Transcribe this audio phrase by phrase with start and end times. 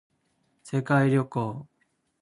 [0.63, 1.67] 世界旅行